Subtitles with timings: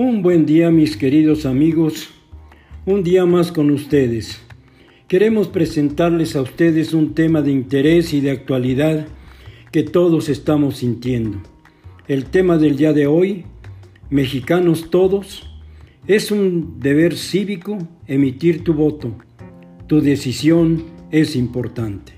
[0.00, 2.10] Un buen día mis queridos amigos,
[2.86, 4.40] un día más con ustedes.
[5.08, 9.08] Queremos presentarles a ustedes un tema de interés y de actualidad
[9.72, 11.38] que todos estamos sintiendo.
[12.06, 13.44] El tema del día de hoy,
[14.08, 15.50] mexicanos todos,
[16.06, 19.16] es un deber cívico emitir tu voto.
[19.88, 22.12] Tu decisión es importante.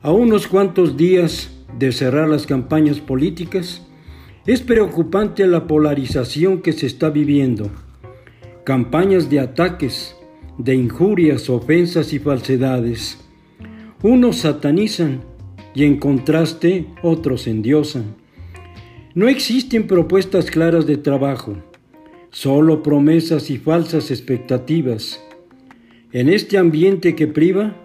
[0.00, 3.84] A unos cuantos días de cerrar las campañas políticas,
[4.46, 7.70] es preocupante la polarización que se está viviendo.
[8.64, 10.16] Campañas de ataques,
[10.58, 13.18] de injurias, ofensas y falsedades.
[14.02, 15.22] Unos satanizan
[15.74, 18.16] y en contraste otros endiosan.
[19.14, 21.56] No existen propuestas claras de trabajo,
[22.30, 25.20] solo promesas y falsas expectativas.
[26.12, 27.76] En este ambiente que priva,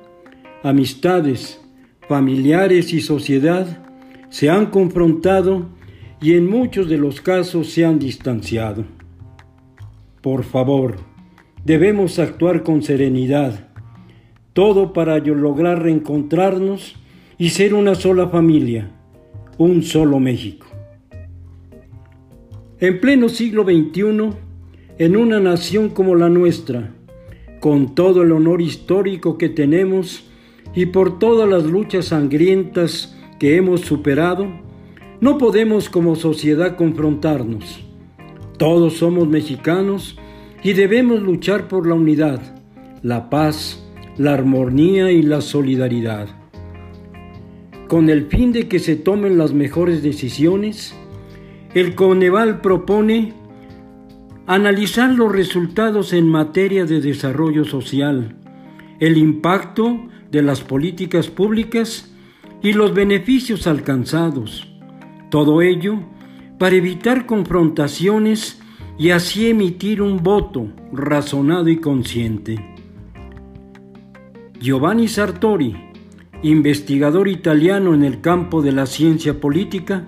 [0.63, 1.59] amistades,
[2.07, 3.83] familiares y sociedad
[4.29, 5.67] se han confrontado
[6.21, 8.85] y en muchos de los casos se han distanciado.
[10.21, 10.95] Por favor,
[11.63, 13.67] debemos actuar con serenidad,
[14.53, 16.95] todo para lograr reencontrarnos
[17.37, 18.91] y ser una sola familia,
[19.57, 20.65] un solo México.
[22.79, 24.31] En pleno siglo XXI,
[24.97, 26.93] en una nación como la nuestra,
[27.59, 30.29] con todo el honor histórico que tenemos
[30.73, 34.47] y por todas las luchas sangrientas que hemos superado,
[35.21, 37.83] no podemos como sociedad confrontarnos.
[38.57, 40.17] Todos somos mexicanos
[40.63, 42.41] y debemos luchar por la unidad,
[43.01, 43.83] la paz,
[44.17, 46.27] la armonía y la solidaridad.
[47.87, 50.95] Con el fin de que se tomen las mejores decisiones,
[51.73, 53.33] el Coneval propone
[54.47, 58.35] analizar los resultados en materia de desarrollo social,
[58.99, 62.11] el impacto de las políticas públicas
[62.61, 64.74] y los beneficios alcanzados.
[65.35, 65.99] Todo ello
[66.57, 68.57] para evitar confrontaciones
[68.97, 72.55] y así emitir un voto razonado y consciente.
[74.61, 75.75] Giovanni Sartori,
[76.41, 80.05] investigador italiano en el campo de la ciencia política,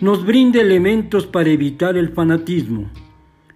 [0.00, 2.88] nos brinda elementos para evitar el fanatismo,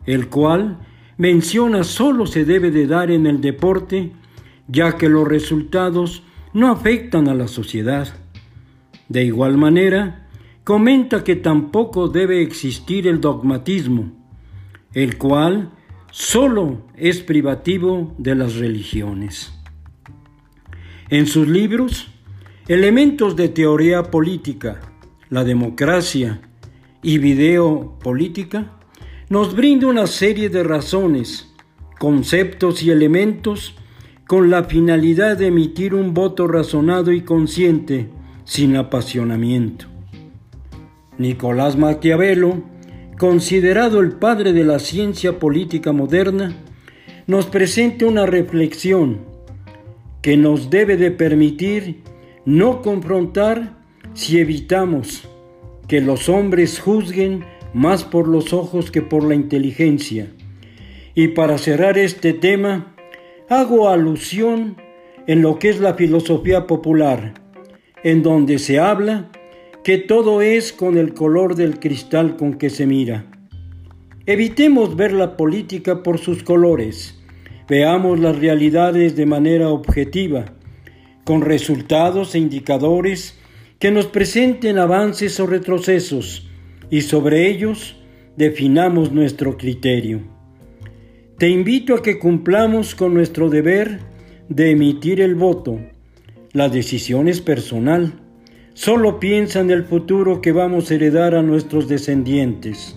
[0.06, 0.76] el cual
[1.19, 4.10] menciona solo se debe de dar en el deporte,
[4.66, 8.09] ya que los resultados no afectan a la sociedad.
[9.09, 10.25] De igual manera,
[10.66, 14.10] comenta que tampoco debe existir el dogmatismo,
[14.94, 15.71] el cual
[16.10, 19.53] solo es privativo de las religiones.
[21.09, 22.09] En sus libros,
[22.66, 24.81] Elementos de Teoría Política,
[25.31, 26.41] la Democracia
[27.00, 28.72] y Video Política,
[29.28, 31.54] nos brinda una serie de razones,
[32.00, 33.77] conceptos y elementos
[34.27, 38.10] con la finalidad de emitir un voto razonado y consciente,
[38.44, 39.95] sin apasionamiento.
[41.19, 42.62] Nicolás Maquiavelo,
[43.19, 46.54] considerado el padre de la ciencia política moderna,
[47.27, 49.21] nos presenta una reflexión
[50.21, 52.03] que nos debe de permitir
[52.44, 53.78] no confrontar
[54.15, 55.28] si evitamos
[55.88, 60.28] que los hombres juzguen más por los ojos que por la inteligencia.
[61.15, 62.94] Y para cerrar este tema,
[63.48, 64.77] hago alusión
[65.27, 67.34] en lo que es la filosofía popular,
[68.04, 69.31] en donde se habla
[69.86, 73.24] que todo es con el color del cristal con que se mira.
[74.26, 77.22] Evitemos ver la política por sus colores,
[77.69, 80.47] veamos las realidades de manera objetiva,
[81.22, 83.38] con resultados e indicadores
[83.78, 86.50] que nos presenten avances o retrocesos,
[86.91, 87.94] y sobre ellos
[88.36, 90.20] definamos nuestro criterio.
[91.38, 94.00] Te invito a que cumplamos con nuestro deber
[94.48, 95.78] de emitir el voto.
[96.50, 98.25] La decisión es personal.
[98.76, 102.94] Solo piensa en el futuro que vamos a heredar a nuestros descendientes.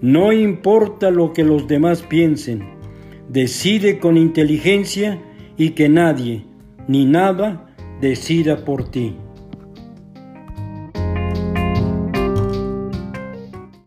[0.00, 2.70] No importa lo que los demás piensen.
[3.28, 5.20] Decide con inteligencia
[5.58, 6.46] y que nadie
[6.86, 7.66] ni nada
[8.00, 9.14] decida por ti.